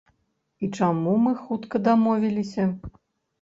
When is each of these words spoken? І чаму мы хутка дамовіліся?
І 0.63 0.69
чаму 0.79 1.13
мы 1.25 1.33
хутка 1.43 1.83
дамовіліся? 1.89 2.67